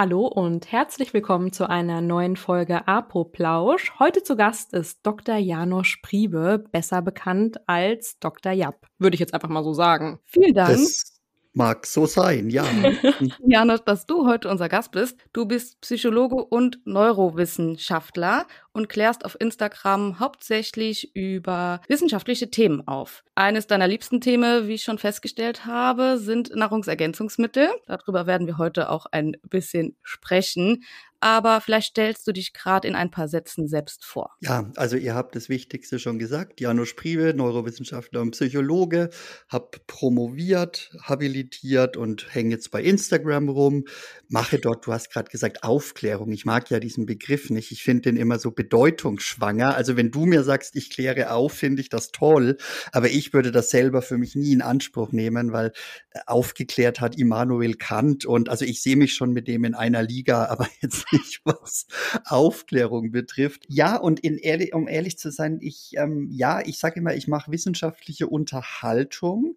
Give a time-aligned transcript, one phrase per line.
[0.00, 3.98] Hallo und herzlich willkommen zu einer neuen Folge Apoplausch.
[3.98, 5.34] Heute zu Gast ist Dr.
[5.34, 8.52] Janosch Priebe, besser bekannt als Dr.
[8.52, 8.86] Japp.
[9.00, 10.20] Würde ich jetzt einfach mal so sagen.
[10.24, 10.68] Vielen Dank.
[10.70, 11.17] Das
[11.58, 12.64] Mag so sein, ja.
[13.44, 15.18] Janosch, dass du heute unser Gast bist.
[15.32, 23.24] Du bist Psychologe und Neurowissenschaftler und klärst auf Instagram hauptsächlich über wissenschaftliche Themen auf.
[23.34, 27.68] Eines deiner liebsten Themen, wie ich schon festgestellt habe, sind Nahrungsergänzungsmittel.
[27.88, 30.84] Darüber werden wir heute auch ein bisschen sprechen
[31.20, 34.36] aber vielleicht stellst du dich gerade in ein paar Sätzen selbst vor.
[34.40, 36.60] Ja, also ihr habt das Wichtigste schon gesagt.
[36.60, 39.10] Janusz Priebe, Neurowissenschaftler und Psychologe,
[39.48, 43.84] habe promoviert, habilitiert und hänge jetzt bei Instagram rum.
[44.28, 46.30] Mache dort, du hast gerade gesagt, Aufklärung.
[46.32, 47.72] Ich mag ja diesen Begriff nicht.
[47.72, 49.74] Ich finde den immer so bedeutungsschwanger.
[49.74, 52.58] Also wenn du mir sagst, ich kläre auf, finde ich das toll.
[52.92, 55.72] Aber ich würde das selber für mich nie in Anspruch nehmen, weil
[56.10, 60.02] äh, aufgeklärt hat Immanuel Kant und also ich sehe mich schon mit dem in einer
[60.02, 61.86] Liga, aber jetzt nicht, was
[62.24, 63.64] Aufklärung betrifft.
[63.68, 67.28] Ja, und in ehrlich, um ehrlich zu sein, ich, ähm, ja, ich sage immer, ich
[67.28, 69.56] mache wissenschaftliche Unterhaltung.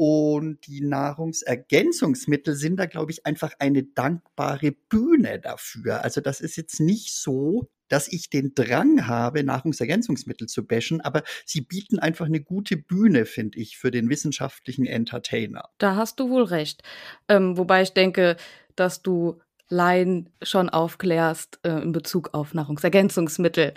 [0.00, 6.04] Und die Nahrungsergänzungsmittel sind da, glaube ich, einfach eine dankbare Bühne dafür.
[6.04, 11.24] Also das ist jetzt nicht so, dass ich den Drang habe, Nahrungsergänzungsmittel zu bashen, aber
[11.44, 15.68] sie bieten einfach eine gute Bühne, finde ich, für den wissenschaftlichen Entertainer.
[15.78, 16.82] Da hast du wohl recht.
[17.28, 18.36] Ähm, wobei ich denke,
[18.76, 23.74] dass du Laien schon aufklärst äh, in Bezug auf Nahrungsergänzungsmittel.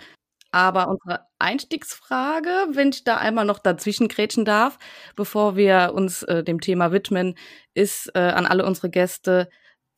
[0.50, 4.78] Aber unsere Einstiegsfrage, wenn ich da einmal noch dazwischen grätschen darf,
[5.16, 7.36] bevor wir uns äh, dem Thema widmen,
[7.74, 9.48] ist äh, an alle unsere Gäste,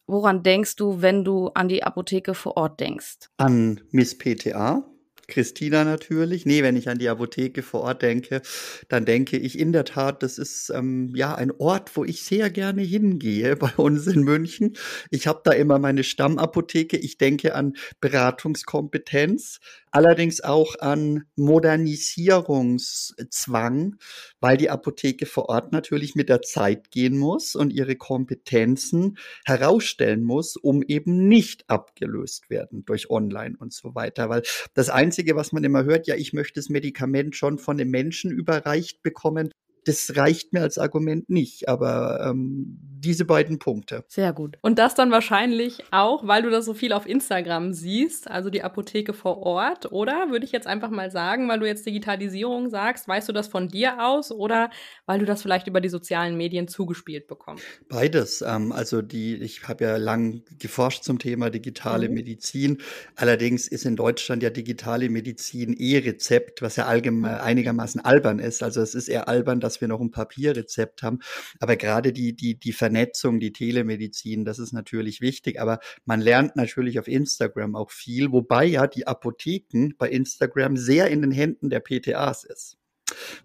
[0.07, 3.31] woran denkst du, wenn du an die Apotheke vor Ort denkst?
[3.37, 4.85] An Miss PTA.
[5.29, 6.47] Christina natürlich.
[6.47, 8.43] Nee, wenn ich an die Apotheke vor Ort denke,
[8.89, 12.51] dann denke ich in der Tat, das ist ähm, ja ein Ort, wo ich sehr
[12.51, 14.77] gerne hingehe bei uns in München.
[15.11, 16.97] Ich habe da immer meine Stammapotheke.
[16.97, 19.61] Ich denke an Beratungskompetenz,
[19.95, 23.97] allerdings auch an Modernisierungszwang,
[24.41, 30.25] weil die Apotheke vor Ort natürlich mit der Zeit gehen muss und ihre Kompetenzen herausstellen
[30.25, 34.29] muss, um eben nicht abgelöst werden durch Online und so weiter.
[34.29, 34.43] Weil
[34.75, 38.33] das Einzige, was man immer hört, ja, ich möchte das Medikament schon von einem Menschen
[38.33, 39.51] überreicht bekommen
[39.85, 44.05] das reicht mir als Argument nicht, aber ähm, diese beiden Punkte.
[44.09, 44.57] Sehr gut.
[44.63, 48.63] Und das dann wahrscheinlich auch, weil du das so viel auf Instagram siehst, also die
[48.63, 50.31] Apotheke vor Ort, oder?
[50.31, 53.69] Würde ich jetzt einfach mal sagen, weil du jetzt Digitalisierung sagst, weißt du das von
[53.69, 54.71] dir aus oder
[55.07, 57.65] weil du das vielleicht über die sozialen Medien zugespielt bekommst?
[57.89, 58.43] Beides.
[58.43, 62.15] Ähm, also die, ich habe ja lang geforscht zum Thema digitale mhm.
[62.15, 62.79] Medizin.
[63.17, 68.63] Allerdings ist in Deutschland ja digitale Medizin eh Rezept, was ja allgemein einigermaßen albern ist.
[68.63, 71.19] Also es ist eher albern, dass dass wir noch ein Papierrezept haben.
[71.59, 75.61] Aber gerade die, die, die Vernetzung, die Telemedizin, das ist natürlich wichtig.
[75.61, 81.09] Aber man lernt natürlich auf Instagram auch viel, wobei ja die Apotheken bei Instagram sehr
[81.09, 82.79] in den Händen der PTAs ist,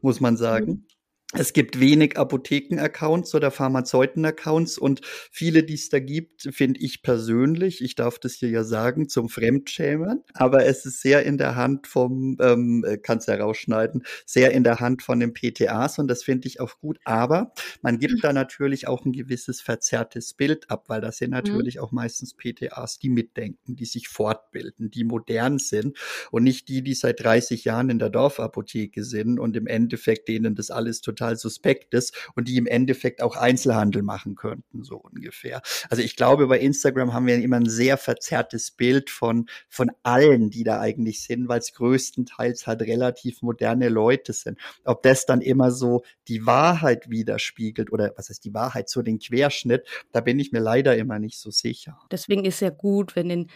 [0.01, 0.71] muss man sagen.
[0.71, 0.98] Mhm.
[1.33, 7.83] Es gibt wenig Apotheken-Accounts oder Pharmazeuten-Accounts und viele, die es da gibt, finde ich persönlich,
[7.83, 11.85] ich darf das hier ja sagen, zum Fremdschämen, aber es ist sehr in der Hand
[11.85, 16.23] vom, ähm, äh, kannst ja rausschneiden, sehr in der Hand von den PTAs und das
[16.23, 17.53] finde ich auch gut, aber
[17.83, 21.35] man gibt da natürlich auch ein gewisses verzerrtes Bild ab, weil das sind mhm.
[21.35, 21.81] natürlich mhm.
[21.81, 25.95] auch meistens PTAs, die mitdenken, die sich fortbilden, die modern sind
[26.31, 30.55] und nicht die, die seit 30 Jahren in der Dorfapotheke sind und im Endeffekt denen
[30.55, 34.97] das alles total total suspekt ist und die im Endeffekt auch Einzelhandel machen könnten, so
[34.97, 35.61] ungefähr.
[35.89, 40.49] Also ich glaube, bei Instagram haben wir immer ein sehr verzerrtes Bild von, von allen,
[40.49, 44.57] die da eigentlich sind, weil es größtenteils halt relativ moderne Leute sind.
[44.85, 49.19] Ob das dann immer so die Wahrheit widerspiegelt oder was heißt die Wahrheit, so den
[49.19, 51.99] Querschnitt, da bin ich mir leider immer nicht so sicher.
[52.11, 53.49] Deswegen ist ja gut, wenn in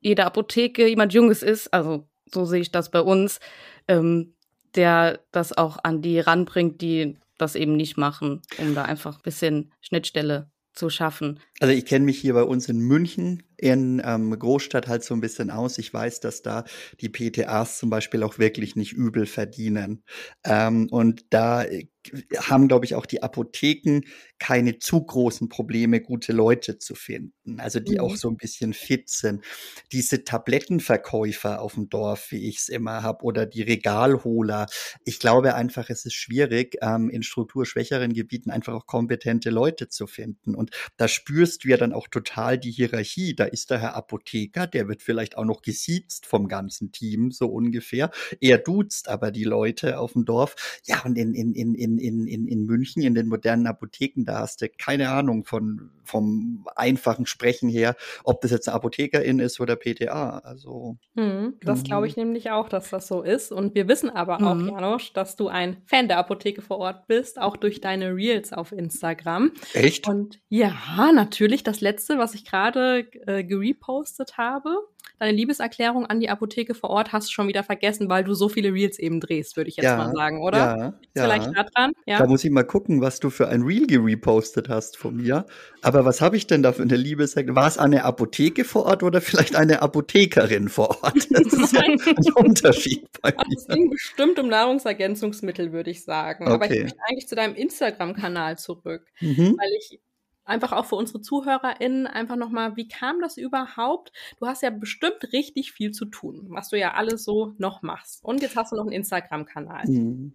[0.00, 3.40] jeder Apotheke jemand Junges ist, also so sehe ich das bei uns,
[3.88, 4.34] ähm,
[4.78, 9.22] der das auch an die ranbringt, die das eben nicht machen, um da einfach ein
[9.22, 11.40] bisschen Schnittstelle zu schaffen.
[11.58, 15.20] Also ich kenne mich hier bei uns in München in ähm, Großstadt halt so ein
[15.20, 15.78] bisschen aus.
[15.78, 16.64] Ich weiß, dass da
[17.00, 20.04] die PTAs zum Beispiel auch wirklich nicht übel verdienen.
[20.44, 21.64] Ähm, und da
[22.36, 24.02] haben, glaube ich, auch die Apotheken
[24.38, 27.60] keine zu großen Probleme, gute Leute zu finden.
[27.60, 28.00] Also die mhm.
[28.00, 29.44] auch so ein bisschen fit sind.
[29.92, 34.66] Diese Tablettenverkäufer auf dem Dorf, wie ich es immer habe, oder die Regalholer.
[35.04, 40.06] Ich glaube einfach, es ist schwierig, ähm, in strukturschwächeren Gebieten einfach auch kompetente Leute zu
[40.06, 40.54] finden.
[40.54, 43.34] Und da spürst du ja dann auch total die Hierarchie.
[43.34, 47.46] Da ist der Herr Apotheker, der wird vielleicht auch noch gesiezt vom ganzen Team, so
[47.46, 48.10] ungefähr.
[48.40, 50.80] Er duzt aber die Leute auf dem Dorf.
[50.84, 54.62] Ja, und in, in, in, in, in, in München, in den modernen Apotheken, da hast
[54.62, 59.76] du keine Ahnung von, vom einfachen Sprechen her, ob das jetzt eine Apothekerin ist oder
[59.76, 60.38] PTA.
[60.38, 60.96] Also.
[61.16, 63.52] Hm, das glaube ich nämlich auch, dass das so ist.
[63.52, 64.68] Und wir wissen aber auch, mhm.
[64.68, 68.72] Janosch, dass du ein Fan der Apotheke vor Ort bist, auch durch deine Reels auf
[68.72, 69.52] Instagram.
[69.74, 70.08] Echt?
[70.08, 70.74] Und ja,
[71.12, 74.76] natürlich das letzte, was ich gerade äh, gerepostet habe.
[75.18, 78.48] Deine Liebeserklärung an die Apotheke vor Ort hast du schon wieder vergessen, weil du so
[78.48, 80.58] viele Reels eben drehst, würde ich jetzt ja, mal sagen, oder?
[80.58, 80.94] Ja, ja.
[81.14, 81.92] vielleicht da dran?
[82.06, 82.18] Ja.
[82.18, 85.46] Da muss ich mal gucken, was du für ein Reel gerepostet hast von mir.
[85.82, 87.56] Aber was habe ich denn da für eine Liebeserklärung?
[87.56, 91.28] War es eine Apotheke vor Ort oder vielleicht eine Apothekerin vor Ort?
[91.38, 93.56] Das ist ein, ein Unterschied bei mir.
[93.56, 96.44] Es ging bestimmt um Nahrungsergänzungsmittel, würde ich sagen.
[96.44, 96.54] Okay.
[96.54, 99.56] Aber ich möchte eigentlich zu deinem Instagram-Kanal zurück, mhm.
[99.58, 100.00] weil ich
[100.48, 104.12] einfach auch für unsere ZuhörerInnen einfach nochmal, wie kam das überhaupt?
[104.38, 108.24] Du hast ja bestimmt richtig viel zu tun, was du ja alles so noch machst.
[108.24, 109.86] Und jetzt hast du noch einen Instagram-Kanal.
[109.86, 110.32] Mhm.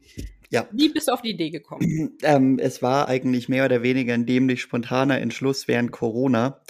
[0.50, 0.68] Ja.
[0.72, 2.18] Wie bist du auf die Idee gekommen?
[2.24, 6.62] Ähm, es war eigentlich mehr oder weniger ein dämlich spontaner Entschluss während Corona.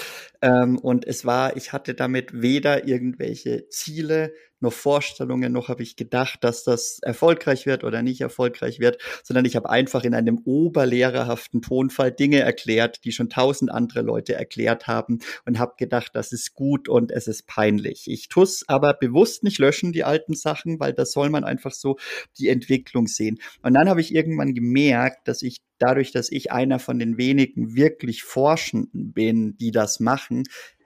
[0.42, 5.95] Ähm, und es war, ich hatte damit weder irgendwelche Ziele noch Vorstellungen, noch habe ich
[5.95, 10.39] gedacht, dass das erfolgreich wird oder nicht erfolgreich wird, sondern ich habe einfach in einem
[10.44, 16.31] oberlehrerhaften Tonfall Dinge erklärt, die schon tausend andere Leute erklärt haben und habe gedacht, das
[16.31, 18.06] ist gut und es ist peinlich.
[18.07, 21.71] Ich tue es aber bewusst nicht löschen, die alten Sachen, weil da soll man einfach
[21.71, 21.98] so
[22.39, 23.39] die Entwicklung sehen.
[23.62, 27.75] Und dann habe ich irgendwann gemerkt, dass ich dadurch, dass ich einer von den wenigen
[27.75, 30.44] wirklich Forschenden bin, die das machen,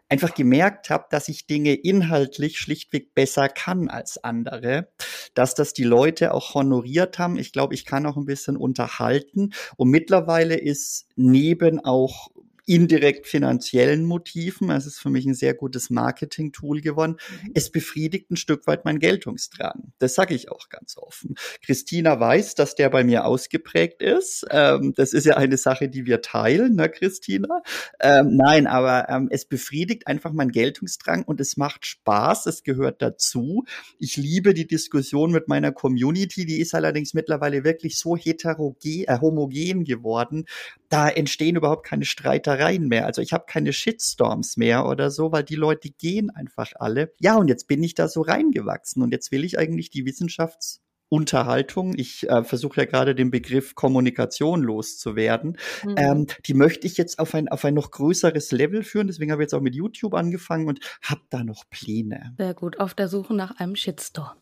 [0.10, 4.90] einfach gemerkt habe, dass ich Dinge inhaltlich schlichtweg besser kann als andere,
[5.34, 7.38] dass das die Leute auch honoriert haben.
[7.38, 12.30] Ich glaube, ich kann auch ein bisschen unterhalten und mittlerweile ist neben auch
[12.68, 14.70] indirekt finanziellen Motiven.
[14.70, 17.16] Es ist für mich ein sehr gutes Marketing-Tool geworden.
[17.44, 17.52] Mhm.
[17.56, 19.94] Es befriedigt ein Stück weit mein Geltungsdrang.
[20.00, 21.36] Das sage ich auch ganz offen.
[21.64, 24.46] Christina weiß, dass der bei mir ausgeprägt ist.
[24.52, 27.64] Ähm, das ist ja eine Sache, die wir teilen, ne, Christina?
[28.02, 32.48] Ähm, nein, aber ähm, es befriedigt einfach mein Geltungsdrang und es macht Spaß.
[32.48, 33.64] Es gehört dazu.
[33.98, 36.46] Ich liebe die Diskussion mit meiner Community.
[36.46, 40.46] Die ist allerdings mittlerweile wirklich so heterogen, äh, homogen geworden.
[40.90, 43.06] Da entstehen überhaupt keine Streitereien Streitereien mehr.
[43.06, 47.14] Also ich habe keine Shitstorms mehr oder so, weil die Leute gehen einfach alle.
[47.20, 50.82] Ja, und jetzt bin ich da so reingewachsen und jetzt will ich eigentlich die Wissenschafts
[51.10, 55.96] Unterhaltung, ich äh, versuche ja gerade den Begriff Kommunikation loszuwerden, mhm.
[55.96, 59.08] ähm, die möchte ich jetzt auf ein, auf ein noch größeres Level führen.
[59.08, 62.36] Deswegen habe ich jetzt auch mit YouTube angefangen und habe da noch Pläne.
[62.38, 64.36] Sehr gut, auf der Suche nach einem Shitstorm.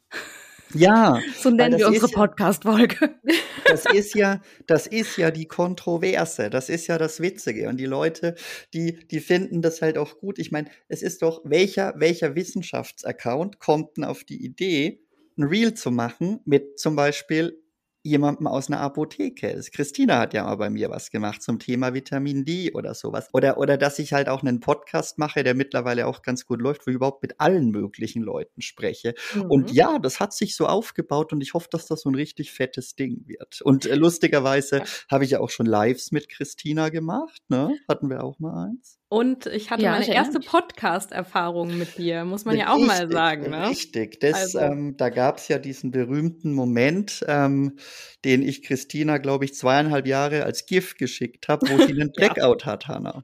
[0.73, 1.19] Ja.
[1.37, 3.15] So nennen wir unsere Podcast-Folge.
[3.67, 6.51] Das ist ja, das ist ja die Kontroverse.
[6.51, 7.67] Das ist ja das Witzige.
[7.67, 8.35] Und die Leute,
[8.75, 10.37] die, die finden das halt auch gut.
[10.37, 15.01] Ich meine, es ist doch, welcher, welcher Wissenschaftsaccount kommt denn auf die Idee,
[15.35, 17.59] ein Reel zu machen mit zum Beispiel
[18.05, 19.59] jemandem aus einer Apotheke.
[19.73, 23.29] Christina hat ja mal bei mir was gemacht zum Thema Vitamin D oder sowas.
[23.33, 26.85] Oder, oder dass ich halt auch einen Podcast mache, der mittlerweile auch ganz gut läuft,
[26.85, 29.15] wo ich überhaupt mit allen möglichen Leuten spreche.
[29.33, 29.41] Mhm.
[29.49, 32.51] Und ja, das hat sich so aufgebaut und ich hoffe, dass das so ein richtig
[32.51, 33.61] fettes Ding wird.
[33.63, 37.75] Und äh, lustigerweise habe ich ja auch schon Lives mit Christina gemacht, ne?
[37.89, 38.99] Hatten wir auch mal eins.
[39.07, 43.11] Und ich hatte ja, meine erste Podcast-Erfahrung mit dir, muss man ja auch richtig, mal
[43.11, 43.51] sagen.
[43.51, 43.69] Ne?
[43.69, 44.59] Richtig, das, also.
[44.59, 47.77] ähm, da gab es ja diesen berühmten Moment, ähm,
[48.25, 52.63] den ich Christina, glaube ich, zweieinhalb Jahre als GIF geschickt habe, wo sie einen Blackout
[52.63, 52.71] ja.
[52.71, 53.23] hat, Hanna.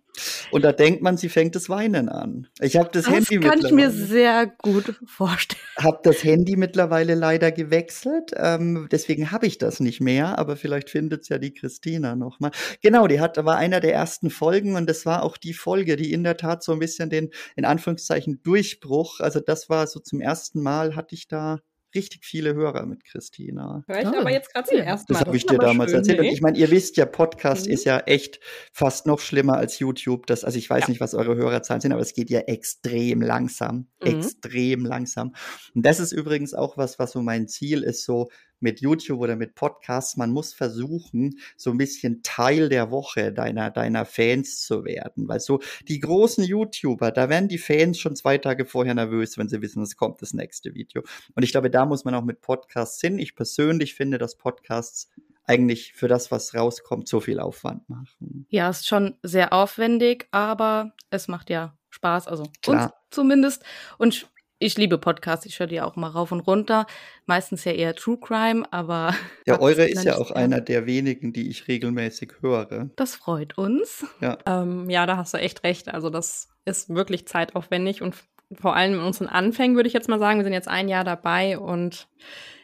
[0.51, 2.48] Und da denkt man, sie fängt das Weinen an.
[2.60, 5.62] Ich habe das, das Handy kann ich mir sehr gut vorstellen.
[5.77, 10.91] Habe das Handy mittlerweile leider gewechselt, ähm, deswegen habe ich das nicht mehr, aber vielleicht
[10.91, 12.51] findet es ja die Christina noch mal.
[12.84, 15.96] Genau, die hat, war einer der ersten Folgen und das war auch die Folge, Folge,
[15.96, 20.01] die in der Tat so ein bisschen den, in Anführungszeichen, Durchbruch, also das war so
[20.01, 21.60] zum ersten Mal, hatte ich da
[21.96, 23.84] richtig viele Hörer mit Christina.
[23.88, 24.20] Hör ich oh.
[24.20, 25.20] aber jetzt gerade zum ersten Mal.
[25.20, 26.20] Das habe ich dir damals schön, erzählt.
[26.20, 26.28] Nee?
[26.28, 27.74] Und ich meine, ihr wisst ja, Podcast mhm.
[27.74, 28.42] ist ja echt
[28.74, 30.28] fast noch schlimmer als YouTube.
[30.28, 30.90] Das, also ich weiß ja.
[30.90, 33.88] nicht, was eure Hörerzahlen sind, aber es geht ja extrem langsam.
[34.01, 34.20] Mhm.
[34.20, 35.34] Extrem langsam.
[35.74, 38.30] Und das ist übrigens auch was, was so mein Ziel ist, so
[38.62, 43.72] mit YouTube oder mit Podcasts, man muss versuchen, so ein bisschen Teil der Woche deiner,
[43.72, 45.27] deiner Fans zu werden.
[45.27, 49.50] Weil so die großen YouTuber, da werden die Fans schon zwei Tage vorher nervös, wenn
[49.50, 51.03] sie wissen, es kommt das nächste Video.
[51.36, 53.20] Und ich glaube, da muss man auch mit Podcasts hin.
[53.20, 55.10] Ich persönlich finde, dass Podcasts
[55.46, 58.46] eigentlich für das, was rauskommt, so viel Aufwand machen.
[58.50, 62.84] Ja, ist schon sehr aufwendig, aber es macht ja Spaß, also Klar.
[62.84, 63.63] uns zumindest.
[63.98, 64.30] Und
[64.62, 66.86] ich liebe Podcasts, ich höre die auch mal rauf und runter.
[67.25, 69.13] Meistens ja eher True Crime, aber.
[69.48, 70.38] Ja, eure ist ja auch mehr.
[70.38, 72.91] einer der wenigen, die ich regelmäßig höre.
[72.96, 74.06] Das freut uns.
[74.22, 75.89] Ja, ähm, ja da hast du echt recht.
[75.89, 78.15] Also, das ist wirklich zeitaufwendig und
[78.53, 81.03] vor allem in unseren Anfängen würde ich jetzt mal sagen, wir sind jetzt ein Jahr
[81.03, 82.08] dabei und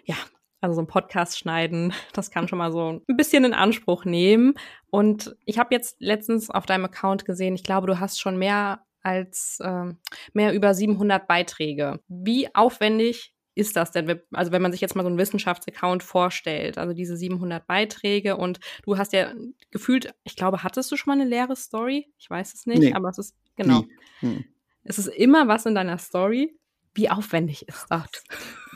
[0.03, 0.15] ja,
[0.61, 4.53] also so ein Podcast schneiden, das kann schon mal so ein bisschen in Anspruch nehmen.
[4.89, 8.81] Und ich habe jetzt letztens auf deinem Account gesehen, ich glaube, du hast schon mehr
[9.07, 9.93] als äh,
[10.33, 11.99] mehr über 700 Beiträge.
[12.07, 14.21] Wie aufwendig ist das denn?
[14.33, 18.59] Also wenn man sich jetzt mal so einen Wissenschaftsaccount vorstellt, also diese 700 Beiträge und
[18.83, 19.33] du hast ja
[19.71, 22.07] gefühlt, ich glaube, hattest du schon mal eine leere Story?
[22.19, 22.93] Ich weiß es nicht, nee.
[22.93, 23.85] aber es ist, genau.
[24.19, 24.43] Hm.
[24.83, 26.57] Es ist immer was in deiner Story.
[26.93, 28.09] Wie aufwendig ist das?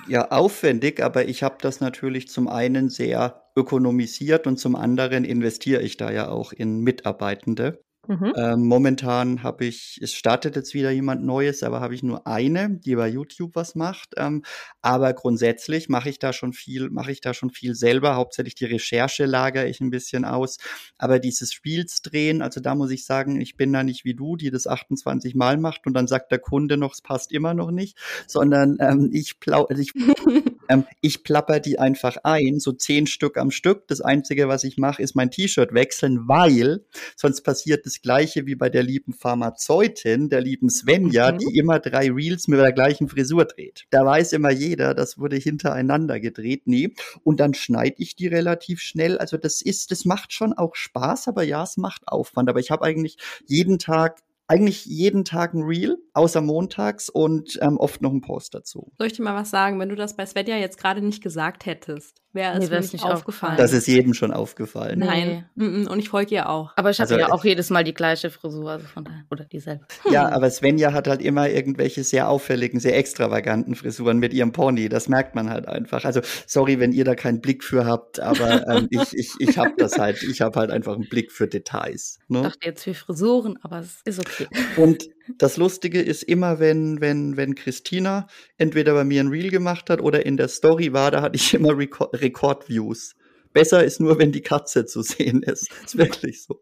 [0.08, 5.82] Ja, aufwendig, aber ich habe das natürlich zum einen sehr ökonomisiert und zum anderen investiere
[5.82, 7.84] ich da ja auch in Mitarbeitende.
[8.08, 8.34] Mhm.
[8.36, 12.70] Ähm, momentan habe ich, es startet jetzt wieder jemand Neues, aber habe ich nur eine,
[12.72, 14.15] die bei YouTube was macht.
[14.17, 14.43] Ähm,
[14.81, 18.15] aber grundsätzlich mache ich da schon viel, mache ich da schon viel selber.
[18.15, 20.58] Hauptsächlich die Recherche lagere ich ein bisschen aus.
[20.98, 24.36] Aber dieses Spiels drehen, also da muss ich sagen, ich bin da nicht wie du,
[24.36, 27.70] die das 28 Mal macht und dann sagt der Kunde noch, es passt immer noch
[27.70, 29.93] nicht, sondern ähm, ich, plau also ich,
[30.70, 33.88] ähm, ich plapper die einfach ein, so zehn Stück am Stück.
[33.88, 36.84] Das Einzige, was ich mache, ist mein T-Shirt wechseln, weil
[37.15, 41.40] sonst passiert das Gleiche wie bei der lieben Pharmazeutin, der lieben Svenja, mhm.
[41.40, 43.86] die immer drei Reels mit der gleichen Frisur dreht.
[43.90, 46.64] Da weiß immer jeder, das wurde hintereinander gedreht.
[46.66, 46.94] Nee.
[47.24, 49.18] Und dann schneide ich die relativ schnell.
[49.18, 52.50] Also das ist, das macht schon auch Spaß, aber ja, es macht Aufwand.
[52.50, 57.78] Aber ich habe eigentlich jeden Tag eigentlich jeden Tag ein Reel, außer montags und ähm,
[57.78, 58.92] oft noch ein Post dazu.
[58.98, 59.80] Soll ich dir mal was sagen?
[59.80, 62.94] Wenn du das bei Svetja jetzt gerade nicht gesagt hättest, wäre es nee, mir nicht
[62.94, 63.14] aufgefallen.
[63.14, 63.58] aufgefallen.
[63.58, 65.00] Das ist jedem schon aufgefallen.
[65.00, 65.88] Nein, nee.
[65.88, 66.74] und ich folge ihr auch.
[66.76, 69.46] Aber ich habe also, ja auch jedes Mal die gleiche Frisur, also von daher, oder
[69.46, 69.86] dieselbe.
[70.10, 74.90] Ja, aber Svenja hat halt immer irgendwelche sehr auffälligen, sehr extravaganten Frisuren mit ihrem Pony.
[74.90, 76.06] Das merkt man halt einfach.
[76.06, 79.74] Also sorry, wenn ihr da keinen Blick für habt, aber ähm, ich, ich, ich habe
[79.78, 82.20] das halt, ich habe halt einfach einen Blick für Details.
[82.28, 82.40] Ne?
[82.40, 84.48] Ich dachte jetzt für Frisuren, aber es ist okay.
[84.78, 85.04] Und
[85.38, 90.02] das Lustige ist immer, wenn, wenn, wenn Christina entweder bei mir ein Reel gemacht hat
[90.02, 93.16] oder in der Story war, da hatte ich immer Rekordviews.
[93.54, 95.70] Besser ist nur, wenn die Katze zu sehen ist.
[95.86, 96.62] Ist wirklich so.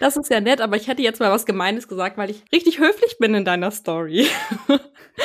[0.00, 2.78] Das ist ja nett, aber ich hätte jetzt mal was Gemeines gesagt, weil ich richtig
[2.78, 4.26] höflich bin in deiner Story.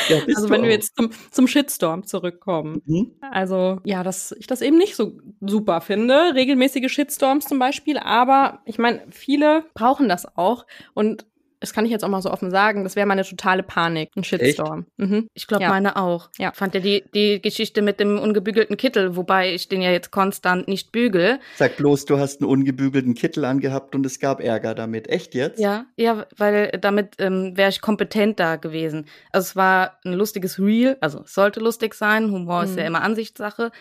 [0.07, 0.65] Ja, also wenn auch.
[0.65, 2.81] wir jetzt zum, zum Shitstorm zurückkommen.
[2.85, 3.11] Mhm.
[3.19, 8.61] Also ja, dass ich das eben nicht so super finde, regelmäßige Shitstorms zum Beispiel, aber
[8.65, 11.25] ich meine, viele brauchen das auch und
[11.63, 14.25] das kann ich jetzt auch mal so offen sagen, das wäre meine totale Panik, ein
[14.25, 14.85] Shitstorm.
[14.97, 15.29] Mhm.
[15.33, 15.69] Ich glaube, ja.
[15.69, 16.29] meine auch.
[16.37, 16.49] Ja.
[16.51, 20.11] Ich fand ja die, die Geschichte mit dem ungebügelten Kittel, wobei ich den ja jetzt
[20.11, 21.39] konstant nicht bügel.
[21.55, 25.07] Sag bloß, du hast einen ungebügelten Kittel angehabt und es gab Ärger damit.
[25.07, 25.57] Echt jetzt?
[25.57, 29.05] Ja, ja, weil damit ähm, wäre ich kompetent da gewesen.
[29.31, 32.65] Also es war ein lustiges Reel, also es sollte lustig sein, Humor mhm.
[32.65, 32.87] ist ja mhm.
[32.87, 33.71] immer Ansichtssache.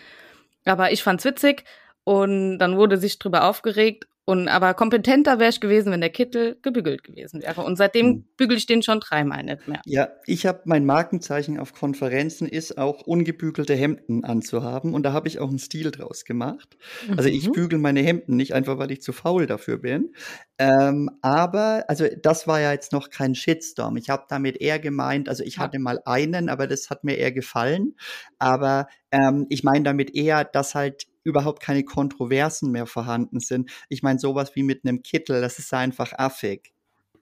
[0.63, 1.65] Aber ich fand's witzig
[2.05, 6.57] und dann wurde sich drüber aufgeregt und aber kompetenter wäre ich gewesen, wenn der Kittel
[6.61, 7.61] gebügelt gewesen wäre.
[7.61, 8.25] Und seitdem hm.
[8.37, 9.81] bügel ich den schon dreimal nicht mehr.
[9.85, 15.27] Ja, ich habe mein Markenzeichen auf Konferenzen ist auch ungebügelte Hemden anzuhaben und da habe
[15.27, 16.77] ich auch einen Stil draus gemacht.
[17.07, 17.17] Mhm.
[17.17, 17.51] Also ich mhm.
[17.51, 20.13] bügel meine Hemden nicht einfach, weil ich zu faul dafür bin.
[20.57, 23.97] Ähm, aber also das war ja jetzt noch kein Shitstorm.
[23.97, 25.63] Ich habe damit eher gemeint, also ich ja.
[25.63, 27.95] hatte mal einen, aber das hat mir eher gefallen.
[28.39, 33.71] Aber ähm, ich meine damit eher, dass halt überhaupt keine Kontroversen mehr vorhanden sind.
[33.89, 36.72] Ich meine, sowas wie mit einem Kittel, das ist einfach affig.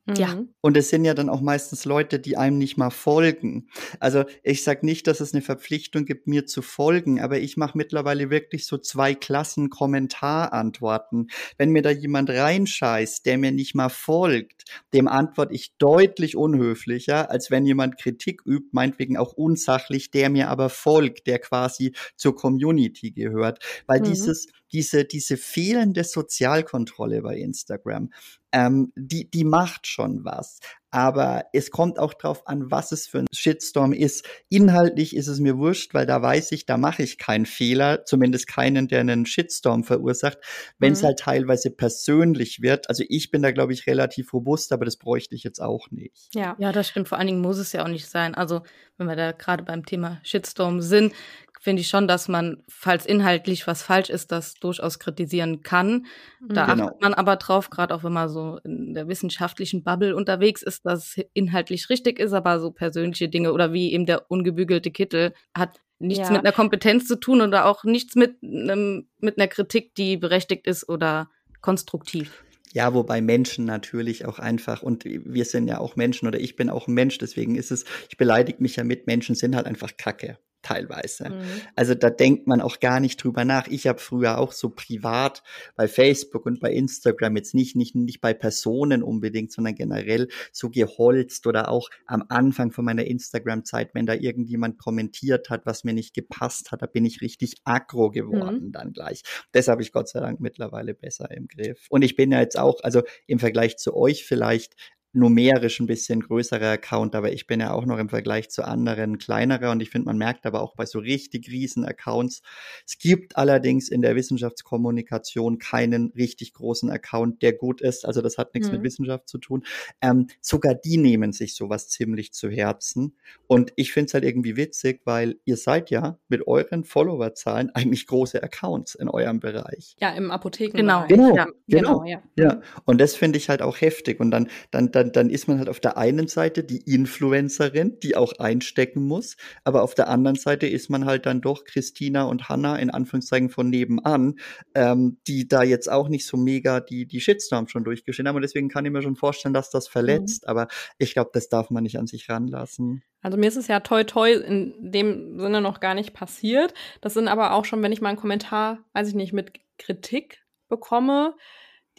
[0.07, 0.35] Ja.
[0.35, 0.49] Mhm.
[0.61, 3.69] Und es sind ja dann auch meistens Leute, die einem nicht mal folgen.
[3.99, 7.77] Also ich sag nicht, dass es eine Verpflichtung gibt, mir zu folgen, aber ich mache
[7.77, 11.29] mittlerweile wirklich so zwei Klassen Kommentarantworten.
[11.57, 17.29] Wenn mir da jemand reinscheißt, der mir nicht mal folgt, dem antworte ich deutlich unhöflicher,
[17.29, 22.35] als wenn jemand Kritik übt, meinetwegen auch unsachlich, der mir aber folgt, der quasi zur
[22.35, 23.59] Community gehört.
[23.85, 24.05] Weil mhm.
[24.05, 28.11] dieses diese, diese fehlende Sozialkontrolle bei Instagram,
[28.51, 30.59] ähm, die, die macht schon was.
[30.93, 34.27] Aber es kommt auch drauf an, was es für ein Shitstorm ist.
[34.49, 38.47] Inhaltlich ist es mir wurscht, weil da weiß ich, da mache ich keinen Fehler, zumindest
[38.47, 40.37] keinen, der einen Shitstorm verursacht.
[40.79, 41.07] Wenn es mhm.
[41.07, 45.33] halt teilweise persönlich wird, also ich bin da, glaube ich, relativ robust, aber das bräuchte
[45.33, 46.27] ich jetzt auch nicht.
[46.33, 47.07] Ja, ja, das stimmt.
[47.07, 48.35] Vor allen Dingen muss es ja auch nicht sein.
[48.35, 48.61] Also,
[48.97, 51.13] wenn wir da gerade beim Thema Shitstorm sind,
[51.61, 56.07] finde ich schon, dass man, falls inhaltlich was falsch ist, das durchaus kritisieren kann.
[56.41, 56.85] Da genau.
[56.85, 60.87] achtet man aber drauf, gerade auch wenn man so in der wissenschaftlichen Bubble unterwegs ist,
[60.87, 65.79] dass inhaltlich richtig ist, aber so persönliche Dinge oder wie eben der ungebügelte Kittel hat
[65.99, 66.31] nichts ja.
[66.31, 70.65] mit einer Kompetenz zu tun oder auch nichts mit, einem, mit einer Kritik, die berechtigt
[70.65, 71.29] ist oder
[71.61, 72.43] konstruktiv.
[72.73, 76.71] Ja, wobei Menschen natürlich auch einfach, und wir sind ja auch Menschen oder ich bin
[76.71, 79.95] auch ein Mensch, deswegen ist es, ich beleidige mich ja mit, Menschen sind halt einfach
[79.95, 80.39] Kacke.
[80.61, 81.29] Teilweise.
[81.29, 81.43] Mhm.
[81.75, 83.67] Also da denkt man auch gar nicht drüber nach.
[83.67, 85.43] Ich habe früher auch so privat
[85.75, 90.69] bei Facebook und bei Instagram jetzt nicht, nicht, nicht bei Personen unbedingt, sondern generell so
[90.69, 95.93] geholzt oder auch am Anfang von meiner Instagram-Zeit, wenn da irgendjemand kommentiert hat, was mir
[95.93, 98.71] nicht gepasst hat, da bin ich richtig aggro geworden mhm.
[98.71, 99.23] dann gleich.
[99.51, 101.87] Das habe ich Gott sei Dank mittlerweile besser im Griff.
[101.89, 104.75] Und ich bin ja jetzt auch, also im Vergleich zu euch vielleicht,
[105.13, 109.17] numerisch ein bisschen größerer Account, aber ich bin ja auch noch im Vergleich zu anderen
[109.17, 112.41] kleinerer und ich finde, man merkt aber auch bei so richtig riesen Accounts,
[112.85, 118.37] es gibt allerdings in der Wissenschaftskommunikation keinen richtig großen Account, der gut ist, also das
[118.37, 118.75] hat nichts mhm.
[118.75, 119.63] mit Wissenschaft zu tun.
[120.01, 124.55] Ähm, sogar die nehmen sich sowas ziemlich zu Herzen und ich finde es halt irgendwie
[124.55, 129.95] witzig, weil ihr seid ja mit euren Followerzahlen eigentlich große Accounts in eurem Bereich.
[129.99, 130.77] Ja, im Apotheken.
[130.77, 132.21] Genau, genau, ja, genau, genau ja.
[132.37, 132.61] ja.
[132.85, 135.57] Und das finde ich halt auch heftig und dann, dann, dann dann, dann ist man
[135.57, 140.35] halt auf der einen Seite die Influencerin, die auch einstecken muss, aber auf der anderen
[140.35, 144.35] Seite ist man halt dann doch Christina und Hannah in Anführungszeichen von nebenan,
[144.75, 148.35] ähm, die da jetzt auch nicht so mega die, die Shitstorm schon durchgeschehen haben.
[148.35, 150.49] Und deswegen kann ich mir schon vorstellen, dass das verletzt, mhm.
[150.49, 150.67] aber
[150.97, 153.03] ich glaube, das darf man nicht an sich ranlassen.
[153.23, 156.73] Also mir ist es ja toi toi in dem Sinne noch gar nicht passiert.
[157.01, 160.43] Das sind aber auch schon, wenn ich mal einen Kommentar, weiß ich nicht, mit Kritik
[160.69, 161.35] bekomme,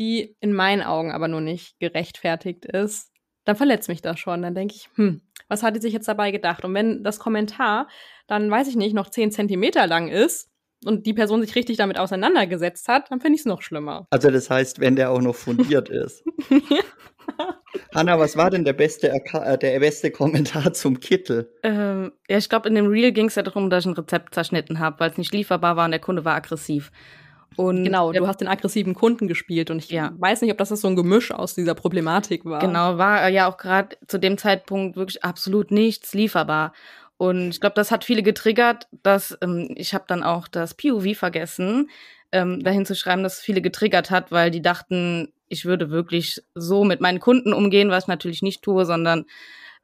[0.02, 3.11] die in meinen Augen aber nur nicht gerechtfertigt ist,
[3.44, 4.42] dann verletzt mich das schon.
[4.42, 6.64] Dann denke ich, hm, was hat die sich jetzt dabei gedacht?
[6.64, 7.88] Und wenn das Kommentar
[8.26, 10.49] dann, weiß ich nicht, noch zehn Zentimeter lang ist
[10.85, 14.06] und die Person sich richtig damit auseinandergesetzt hat, dann finde ich es noch schlimmer.
[14.11, 16.25] Also das heißt, wenn der auch noch fundiert ist.
[17.94, 21.52] Hanna, was war denn der beste, äh, der beste Kommentar zum Kittel?
[21.62, 24.35] Ähm, ja, ich glaube, in dem Reel ging es ja darum, dass ich ein Rezept
[24.35, 26.90] zerschnitten habe, weil es nicht lieferbar war und der Kunde war aggressiv.
[27.56, 30.12] Und genau, du hast den aggressiven Kunden gespielt und ich ja.
[30.18, 32.61] weiß nicht, ob das so ein Gemisch aus dieser Problematik war.
[32.61, 36.73] Genau, war ja auch gerade zu dem Zeitpunkt wirklich absolut nichts lieferbar.
[37.16, 41.16] Und ich glaube, das hat viele getriggert, dass ähm, ich habe dann auch das POV
[41.16, 41.88] vergessen,
[42.32, 46.82] ähm, dahin zu schreiben, dass viele getriggert hat, weil die dachten, ich würde wirklich so
[46.82, 49.26] mit meinen Kunden umgehen, was ich natürlich nicht tue, sondern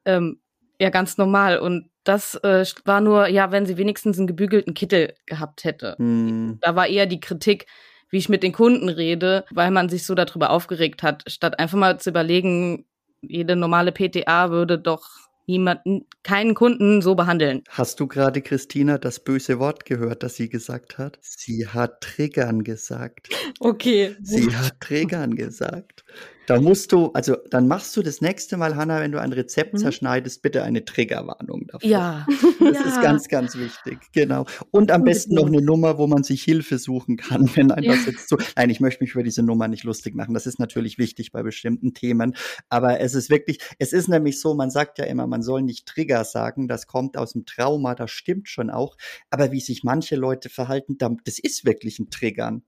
[0.05, 0.41] ähm,
[0.81, 1.59] ja ganz normal.
[1.59, 5.95] Und das äh, war nur, ja, wenn sie wenigstens einen gebügelten Kittel gehabt hätte.
[5.99, 6.59] Hm.
[6.63, 7.67] Da war eher die Kritik,
[8.11, 11.77] wie ich mit den Kunden rede, weil man sich so darüber aufgeregt hat, statt einfach
[11.77, 12.87] mal zu überlegen,
[13.21, 17.63] jede normale PTA würde doch niemanden, keinen Kunden so behandeln.
[17.69, 21.19] Hast du gerade, Christina, das böse Wort gehört, das sie gesagt hat?
[21.21, 23.29] Sie hat Triggern gesagt.
[23.61, 24.17] Okay.
[24.23, 26.05] Sie hat Triggern gesagt.
[26.49, 29.75] Da musst du, also dann machst du das nächste Mal, Hanna, wenn du ein Rezept
[29.75, 29.79] mhm.
[29.81, 31.91] zerschneidest, bitte eine Triggerwarnung dafür.
[31.91, 32.27] Ja.
[32.59, 32.85] Das ja.
[32.87, 33.99] ist ganz, ganz wichtig.
[34.15, 34.47] Genau.
[34.71, 37.93] Und am besten noch eine Nummer, wo man sich Hilfe suchen kann, wenn ein ja.
[37.93, 38.39] das jetzt so.
[38.57, 40.33] Nein, ich möchte mich über diese Nummer nicht lustig machen.
[40.33, 42.35] Das ist natürlich wichtig bei bestimmten Themen.
[42.71, 45.85] Aber es ist wirklich, es ist nämlich so, man sagt ja immer, man soll nicht
[45.85, 46.67] Trigger sagen.
[46.67, 48.97] Das kommt aus dem Trauma, das stimmt schon auch.
[49.29, 52.63] Aber wie sich manche Leute verhalten, das ist wirklich ein Triggern.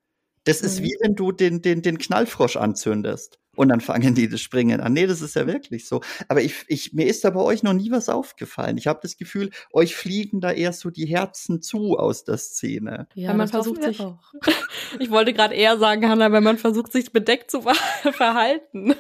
[0.45, 0.85] Das ist mhm.
[0.85, 3.40] wie wenn du den, den, den Knallfrosch anzündest.
[3.61, 4.95] Und dann fangen die das Springen an.
[4.95, 6.01] Nee, das ist ja wirklich so.
[6.29, 8.79] Aber ich, ich, mir ist da bei euch noch nie was aufgefallen.
[8.79, 13.07] Ich habe das Gefühl, euch fliegen da eher so die Herzen zu aus der Szene.
[13.13, 14.01] Ja, wenn man versucht sich.
[14.01, 14.17] Auch.
[14.99, 17.61] ich wollte gerade eher sagen, Hanna, wenn man versucht, sich bedeckt zu
[18.13, 18.95] verhalten.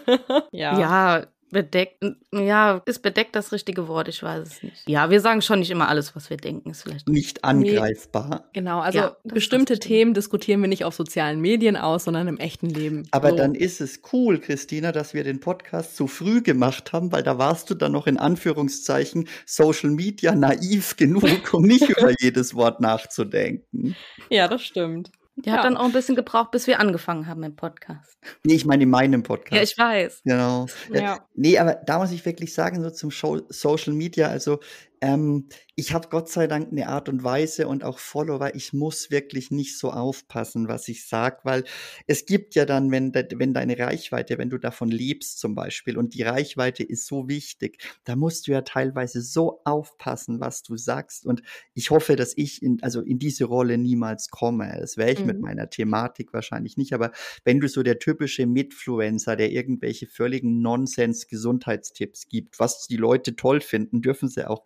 [0.52, 0.78] ja.
[0.78, 4.08] Ja, Bedeckt, ja, ist bedeckt das richtige Wort?
[4.08, 4.88] Ich weiß es nicht.
[4.88, 8.28] Ja, wir sagen schon nicht immer alles, was wir denken, ist vielleicht nicht angreifbar.
[8.28, 12.38] Nee, genau, also ja, bestimmte Themen diskutieren wir nicht auf sozialen Medien aus, sondern im
[12.38, 13.08] echten Leben.
[13.10, 13.36] Aber so.
[13.36, 17.38] dann ist es cool, Christina, dass wir den Podcast so früh gemacht haben, weil da
[17.38, 22.80] warst du dann noch in Anführungszeichen Social Media naiv genug, um nicht über jedes Wort
[22.80, 23.96] nachzudenken.
[24.28, 25.10] Ja, das stimmt.
[25.44, 25.54] Ja.
[25.54, 28.18] hat dann auch ein bisschen gebraucht, bis wir angefangen haben im Podcast.
[28.44, 29.54] Nee, ich meine in meinem Podcast.
[29.54, 30.22] Ja, ich weiß.
[30.24, 30.66] Genau.
[30.92, 31.26] Ja.
[31.34, 34.60] Nee, aber da muss ich wirklich sagen, so zum Show Social Media, also
[35.00, 38.54] ähm, ich habe Gott sei Dank eine Art und Weise und auch Follower.
[38.54, 41.64] Ich muss wirklich nicht so aufpassen, was ich sag, weil
[42.06, 45.96] es gibt ja dann, wenn, de, wenn deine Reichweite, wenn du davon lebst zum Beispiel
[45.96, 50.76] und die Reichweite ist so wichtig, da musst du ja teilweise so aufpassen, was du
[50.76, 51.24] sagst.
[51.24, 51.40] Und
[51.72, 54.76] ich hoffe, dass ich in, also in diese Rolle niemals komme.
[54.78, 55.26] Das wäre ich mhm.
[55.26, 56.92] mit meiner Thematik wahrscheinlich nicht.
[56.92, 57.10] Aber
[57.44, 63.62] wenn du so der typische Mitfluencer, der irgendwelche völligen Nonsens-Gesundheitstipps gibt, was die Leute toll
[63.62, 64.62] finden, dürfen sie auch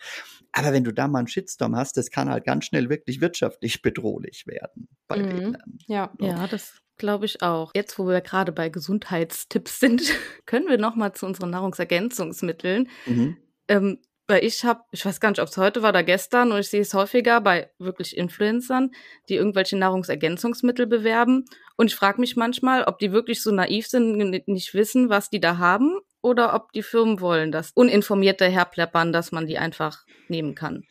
[0.52, 3.82] aber wenn du da mal einen Shitstorm hast, das kann halt ganz schnell wirklich wirtschaftlich
[3.82, 5.28] bedrohlich werden bei mhm.
[5.28, 5.78] denen.
[5.86, 6.26] Ja, so.
[6.26, 7.72] ja, das glaube ich auch.
[7.74, 10.02] Jetzt, wo wir gerade bei Gesundheitstipps sind,
[10.46, 12.88] können wir noch mal zu unseren Nahrungsergänzungsmitteln.
[13.06, 13.36] Mhm.
[13.68, 16.58] Ähm, weil ich habe, ich weiß gar nicht, ob es heute war oder gestern, und
[16.58, 18.90] ich sehe es häufiger bei wirklich Influencern,
[19.28, 21.44] die irgendwelche Nahrungsergänzungsmittel bewerben.
[21.76, 25.40] Und ich frage mich manchmal, ob die wirklich so naiv sind, nicht wissen, was die
[25.40, 30.54] da haben oder ob die Firmen wollen, dass uninformierte herpleppern, dass man die einfach nehmen
[30.54, 30.84] kann.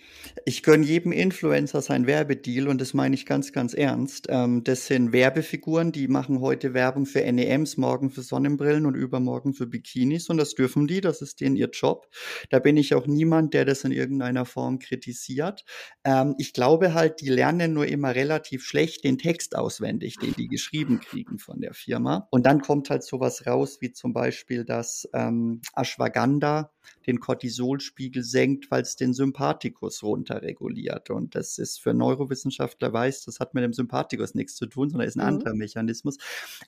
[0.45, 4.27] Ich gönne jedem Influencer sein Werbedeal und das meine ich ganz, ganz ernst.
[4.29, 9.55] Ähm, das sind Werbefiguren, die machen heute Werbung für NEMs, morgen für Sonnenbrillen und übermorgen
[9.55, 12.07] für Bikinis und das dürfen die, das ist denen ihr Job.
[12.51, 15.65] Da bin ich auch niemand, der das in irgendeiner Form kritisiert.
[16.03, 20.47] Ähm, ich glaube halt, die lernen nur immer relativ schlecht den Text auswendig, den die
[20.47, 22.27] geschrieben kriegen von der Firma.
[22.29, 26.69] Und dann kommt halt sowas raus, wie zum Beispiel, dass ähm, Ashwagandha
[27.05, 31.09] den Cortisolspiegel senkt, weil es den Sympathikus runterreguliert.
[31.09, 35.07] Und das ist für Neurowissenschaftler weiß, das hat mit dem Sympathikus nichts zu tun, sondern
[35.07, 35.39] ist ein mhm.
[35.39, 36.17] anderer Mechanismus.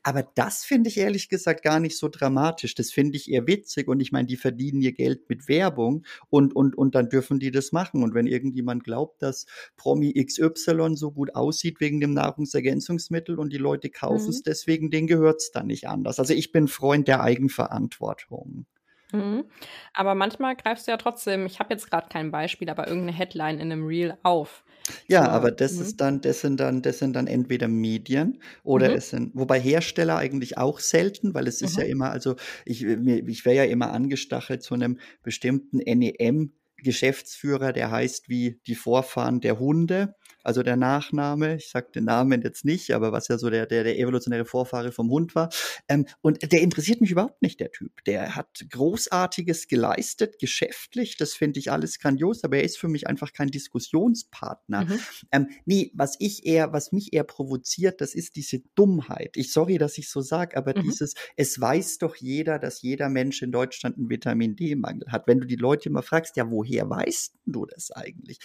[0.04, 2.76] Aber das finde ich ehrlich gesagt gar nicht so dramatisch.
[2.76, 3.88] Das finde ich eher witzig.
[3.88, 7.52] Und ich meine, die verdienen ihr Geld mit Werbung und, und, und dann dürfen die
[7.52, 8.04] das machen.
[8.04, 9.46] Und wenn irgendjemand glaubt, dass
[9.78, 14.44] Promi XY so gut aussieht wegen dem Nahrungsergänzungsmittel und die Leute kaufen es mhm.
[14.46, 16.20] deswegen, denen gehört es dann nicht anders.
[16.20, 18.66] Also ich bin Freund der Eigenverantwortung.
[19.12, 19.46] Mhm.
[19.94, 23.60] Aber manchmal greifst du ja trotzdem, ich habe jetzt gerade kein Beispiel, aber irgendeine Headline
[23.60, 24.64] in einem Reel auf.
[25.08, 25.82] Ja, so, aber das mhm.
[25.82, 28.96] ist dann, das sind dann, das sind dann entweder Medien oder mhm.
[28.96, 31.90] es sind, wobei Hersteller eigentlich auch selten, weil es ist ja mhm.
[31.90, 38.30] immer, also ich, ich wäre ja immer angestachelt zu einem bestimmten NEM Geschäftsführer, der heißt
[38.30, 40.16] wie die Vorfahren der Hunde
[40.46, 43.84] also der Nachname, ich sage den Namen jetzt nicht, aber was ja so der, der,
[43.84, 45.50] der evolutionäre Vorfahre vom Hund war.
[45.88, 48.04] Ähm, und der interessiert mich überhaupt nicht, der Typ.
[48.06, 53.08] Der hat Großartiges geleistet, geschäftlich, das finde ich alles grandios, aber er ist für mich
[53.08, 54.86] einfach kein Diskussionspartner.
[54.86, 55.00] Mhm.
[55.32, 59.38] Ähm, nee, was ich eher, was mich eher provoziert, das ist diese Dummheit.
[59.38, 60.84] Ich sorry, dass ich so sage, aber mhm.
[60.84, 65.28] dieses, es weiß doch jeder, dass jeder Mensch in Deutschland einen Vitamin D-Mangel hat.
[65.28, 68.40] Wenn du die Leute immer fragst, ja, woher weißt du das eigentlich?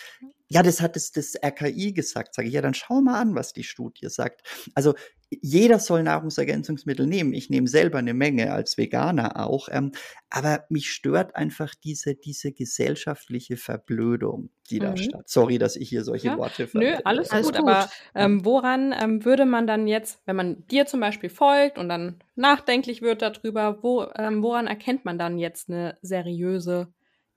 [0.53, 2.35] Ja, das hat das, das RKI gesagt.
[2.35, 4.43] Sage ich, ja, dann schau mal an, was die Studie sagt.
[4.75, 4.95] Also
[5.31, 7.33] jeder soll Nahrungsergänzungsmittel nehmen.
[7.35, 9.69] Ich nehme selber eine Menge als Veganer auch.
[9.71, 9.93] Ähm,
[10.29, 14.85] aber mich stört einfach diese, diese gesellschaftliche Verblödung, die mhm.
[14.85, 15.29] da statt.
[15.29, 16.97] Sorry, dass ich hier solche ja, Worte verwende.
[16.97, 20.67] Nö, alles, alles gut, gut, aber ähm, woran ähm, würde man dann jetzt, wenn man
[20.67, 25.39] dir zum Beispiel folgt und dann nachdenklich wird darüber, wo, ähm, woran erkennt man dann
[25.39, 26.89] jetzt eine seriöse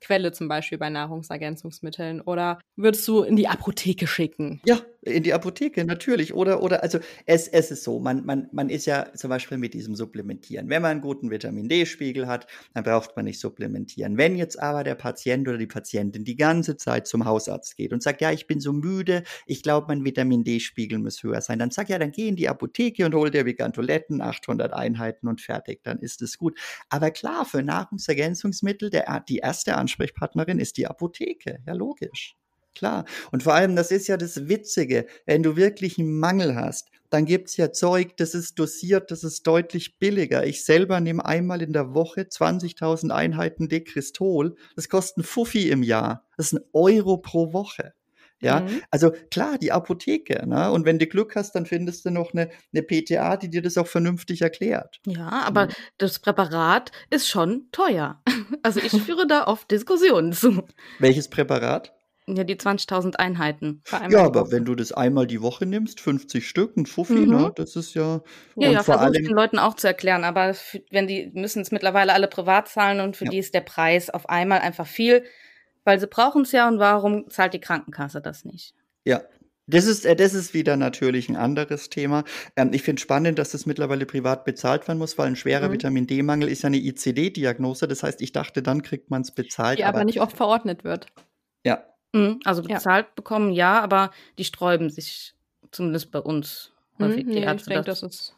[0.03, 2.21] Quelle zum Beispiel bei Nahrungsergänzungsmitteln?
[2.21, 4.61] Oder würdest du in die Apotheke schicken?
[4.65, 6.33] Ja, in die Apotheke, natürlich.
[6.33, 9.73] Oder, oder, also es, es ist so, man, man, man ist ja zum Beispiel mit
[9.73, 10.69] diesem Supplementieren.
[10.69, 14.17] Wenn man einen guten Vitamin D-Spiegel hat, dann braucht man nicht supplementieren.
[14.17, 18.01] Wenn jetzt aber der Patient oder die Patientin die ganze Zeit zum Hausarzt geht und
[18.01, 21.71] sagt, ja, ich bin so müde, ich glaube, mein Vitamin D-Spiegel muss höher sein, dann
[21.71, 25.83] sag ja, dann geh in die Apotheke und hol dir Vigantoletten, 800 Einheiten und fertig,
[25.83, 26.57] dann ist es gut.
[26.89, 31.59] Aber klar, für Nahrungsergänzungsmittel, der, die erste Ansprechpartnerin ist die Apotheke.
[31.65, 32.35] Ja, logisch.
[32.75, 33.05] Klar.
[33.31, 37.25] Und vor allem, das ist ja das Witzige, wenn du wirklich einen Mangel hast, dann
[37.25, 40.47] gibt's ja Zeug, das ist dosiert, das ist deutlich billiger.
[40.47, 44.55] Ich selber nehme einmal in der Woche 20.000 Einheiten Dekristol.
[44.75, 46.25] Das kostet ein Fuffi im Jahr.
[46.37, 47.93] Das ist ein Euro pro Woche.
[48.43, 48.81] Ja, mhm.
[48.91, 50.69] also klar, die Apotheke, ne?
[50.69, 53.77] Und wenn du Glück hast, dann findest du noch eine, eine PTA, die dir das
[53.77, 54.99] auch vernünftig erklärt.
[55.05, 55.71] Ja, aber mhm.
[55.97, 58.21] das Präparat ist schon teuer.
[58.61, 60.63] Also ich führe da oft Diskussionen zu.
[60.99, 61.93] Welches Präparat?
[62.27, 63.83] Ja, die 20.000 Einheiten.
[64.09, 67.35] Ja, aber wenn du das einmal die Woche nimmst, 50 Stück, ein Fuffi, mhm.
[67.35, 68.21] ne, das ist ja.
[68.55, 70.55] Ja, ja, versuche ich den Leuten auch zu erklären, aber
[70.89, 73.31] wenn die müssen es mittlerweile alle privat zahlen und für ja.
[73.31, 75.23] die ist der Preis auf einmal einfach viel,
[75.83, 78.73] weil sie brauchen es ja und warum zahlt die Krankenkasse das nicht?
[79.03, 79.21] Ja,
[79.67, 82.23] das ist, äh, das ist wieder natürlich ein anderes Thema.
[82.55, 85.73] Ähm, ich finde spannend, dass das mittlerweile privat bezahlt werden muss, weil ein schwerer mhm.
[85.73, 87.87] Vitamin D-Mangel ist ja eine ICD-Diagnose.
[87.87, 89.79] Das heißt, ich dachte, dann kriegt man es bezahlt.
[89.79, 91.07] Die aber, aber, nicht oft verordnet wird.
[91.65, 93.11] Ja, Mhm, also bezahlt ja.
[93.15, 95.33] bekommen ja, aber die sträuben sich
[95.71, 97.71] zumindest bei uns häufig mhm, die nee, Ärzte.
[97.71, 98.35] Ich denke, das ist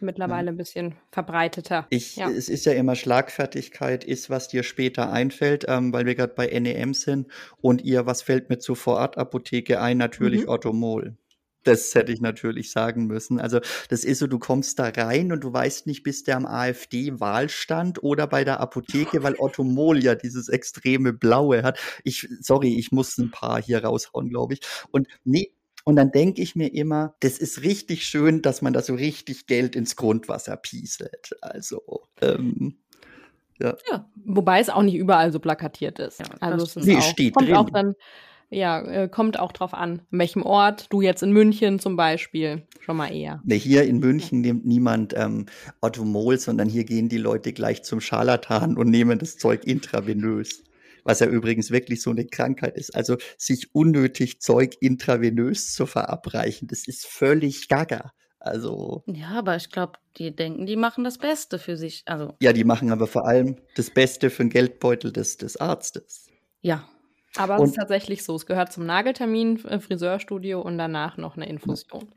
[0.00, 0.52] mittlerweile ja.
[0.52, 1.86] ein bisschen verbreiteter.
[1.90, 2.30] Ich, ja.
[2.30, 6.46] Es ist ja immer Schlagfertigkeit, ist, was dir später einfällt, ähm, weil wir gerade bei
[6.46, 7.28] NEM sind
[7.60, 9.98] und ihr, was fällt mir zur Vorortapotheke ein?
[9.98, 10.48] Natürlich mhm.
[10.48, 11.16] Ottomol.
[11.62, 13.38] Das hätte ich natürlich sagen müssen.
[13.38, 16.46] Also das ist so, du kommst da rein und du weißt nicht, bist der am
[16.46, 21.78] AfD-Wahlstand oder bei der Apotheke, weil Otto Mohl ja dieses extreme Blaue hat.
[22.04, 24.60] Ich, sorry, ich muss ein paar hier raushauen, glaube ich.
[24.90, 25.52] Und nee,
[25.84, 29.46] und dann denke ich mir immer, das ist richtig schön, dass man da so richtig
[29.46, 31.36] Geld ins Grundwasser pieselt.
[31.40, 32.78] Also, ähm,
[33.58, 33.76] ja.
[33.90, 34.10] ja.
[34.24, 36.20] Wobei es auch nicht überall so plakatiert ist.
[36.20, 37.56] Ja, also es ist nee, auch, steht kommt drin.
[37.56, 37.94] auch dann
[38.50, 40.86] ja, äh, kommt auch drauf an, an welchem Ort.
[40.90, 43.40] Du jetzt in München zum Beispiel, schon mal eher.
[43.44, 45.46] Ne, hier in München nimmt niemand ähm,
[45.80, 50.64] Ottomol, sondern hier gehen die Leute gleich zum Scharlatan und nehmen das Zeug intravenös.
[51.04, 52.94] Was ja übrigens wirklich so eine Krankheit ist.
[52.94, 58.12] Also sich unnötig Zeug intravenös zu verabreichen, das ist völlig gaga.
[58.40, 59.04] Also.
[59.06, 62.02] Ja, aber ich glaube, die denken, die machen das Beste für sich.
[62.06, 62.34] Also.
[62.40, 66.26] Ja, die machen aber vor allem das Beste für den Geldbeutel des, des Arztes.
[66.62, 66.88] Ja.
[67.36, 68.34] Aber es ist tatsächlich so.
[68.34, 72.08] Es gehört zum Nageltermin, äh, Friseurstudio und danach noch eine Infusion.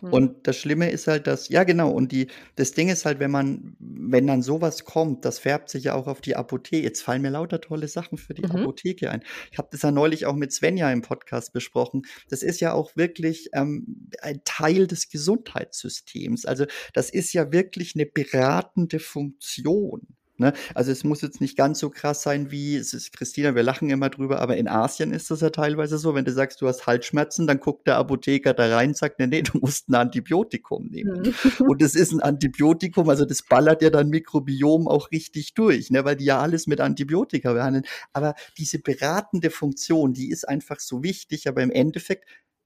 [0.00, 0.12] Mhm.
[0.12, 3.30] Und das Schlimme ist halt, dass, ja genau, und die, das Ding ist halt, wenn
[3.30, 6.82] man, wenn dann sowas kommt, das färbt sich ja auch auf die Apotheke.
[6.82, 8.50] Jetzt fallen mir lauter tolle Sachen für die mhm.
[8.52, 9.22] Apotheke ein.
[9.50, 12.02] Ich habe das ja neulich auch mit Svenja im Podcast besprochen.
[12.28, 16.44] Das ist ja auch wirklich ähm, ein Teil des Gesundheitssystems.
[16.44, 20.06] Also das ist ja wirklich eine beratende Funktion.
[20.38, 20.52] Ne?
[20.74, 23.88] Also es muss jetzt nicht ganz so krass sein wie, es ist Christina, wir lachen
[23.88, 26.86] immer drüber, aber in Asien ist das ja teilweise so, wenn du sagst, du hast
[26.86, 30.86] Halsschmerzen, dann guckt der Apotheker da rein und sagt, nee, nee, du musst ein Antibiotikum
[30.88, 31.22] nehmen.
[31.22, 31.34] Mhm.
[31.66, 36.04] und es ist ein Antibiotikum, also das ballert ja dein Mikrobiom auch richtig durch, ne?
[36.04, 37.86] weil die ja alles mit Antibiotika behandeln.
[38.12, 42.24] Aber diese beratende Funktion, die ist einfach so wichtig, aber im Endeffekt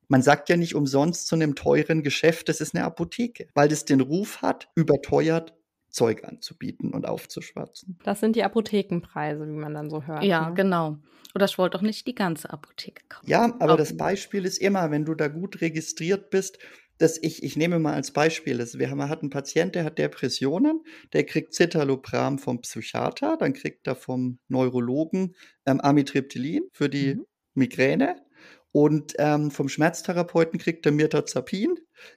[0.09, 3.85] man sagt ja nicht umsonst zu einem teuren Geschäft, das ist eine Apotheke, weil das
[3.85, 5.55] den Ruf hat, überteuert
[5.91, 7.99] Zeug anzubieten und aufzuschwatzen.
[8.05, 10.25] Das sind die Apothekenpreise, wie man dann so hört.
[10.25, 10.55] Ja, ne?
[10.55, 10.99] genau.
[11.35, 13.29] Oder ich wollte doch nicht die ganze Apotheke kaufen.
[13.29, 13.79] Ja, aber kaufen.
[13.79, 16.59] das Beispiel ist immer, wenn du da gut registriert bist,
[16.99, 19.99] dass ich, ich nehme mal als Beispiel, dass wir haben, hat einen Patienten, der hat
[19.99, 20.83] Depressionen,
[21.15, 27.27] der kriegt Citalopram vom Psychiater, dann kriegt er vom Neurologen ähm, Amitriptylin für die mhm.
[27.55, 28.17] Migräne
[28.73, 31.75] und ähm, vom Schmerztherapeuten kriegt er Mirtazapin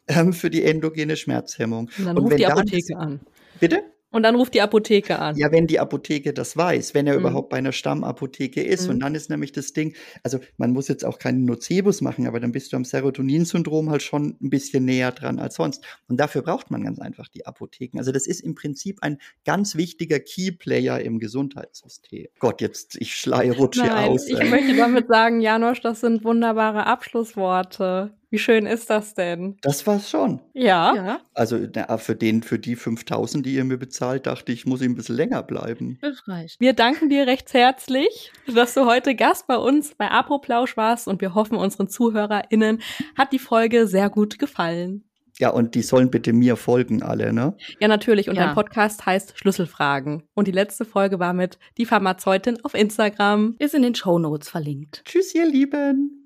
[0.08, 1.90] ähm, für die endogene Schmerzhemmung.
[1.98, 3.22] Und dann ruft und die Apotheke an.
[3.70, 3.84] Bitte?
[4.14, 5.36] Und dann ruft die Apotheke an.
[5.38, 7.22] Ja, wenn die Apotheke das weiß, wenn er mhm.
[7.22, 8.84] überhaupt bei einer Stammapotheke ist.
[8.84, 8.90] Mhm.
[8.92, 12.40] Und dann ist nämlich das Ding, also man muss jetzt auch keinen Nocebus machen, aber
[12.40, 15.84] dann bist du am Serotoninsyndrom halt schon ein bisschen näher dran als sonst.
[16.08, 17.98] Und dafür braucht man ganz einfach die Apotheken.
[17.98, 22.28] Also das ist im Prinzip ein ganz wichtiger Keyplayer im Gesundheitssystem.
[22.38, 24.28] Gott, jetzt, ich schleie rutsche Nein, aus.
[24.28, 24.48] Ich ey.
[24.48, 28.14] möchte damit sagen, Janosch, das sind wunderbare Abschlussworte.
[28.34, 29.58] Wie schön ist das denn?
[29.62, 30.40] Das war's schon.
[30.54, 30.96] Ja.
[30.96, 31.20] ja.
[31.36, 34.90] Also na, für, den, für die 5000, die ihr mir bezahlt, dachte ich, muss ich
[34.90, 36.00] ein bisschen länger bleiben.
[36.02, 36.60] Das reicht.
[36.60, 41.22] Wir danken dir recht herzlich, dass du heute Gast bei uns bei Apoplausch warst und
[41.22, 42.82] wir hoffen, unseren ZuhörerInnen
[43.16, 45.04] hat die Folge sehr gut gefallen.
[45.38, 47.56] Ja, und die sollen bitte mir folgen, alle, ne?
[47.80, 48.30] Ja, natürlich.
[48.30, 48.48] Und ja.
[48.48, 50.24] dein Podcast heißt Schlüsselfragen.
[50.34, 53.56] Und die letzte Folge war mit Die Pharmazeutin auf Instagram.
[53.60, 55.04] Ist in den Show Notes verlinkt.
[55.06, 56.20] Tschüss, ihr Lieben.